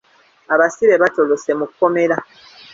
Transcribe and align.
Abasibe 0.53 0.95
batolose 1.03 1.49
mu 1.59 1.65
kkomera. 1.69 2.17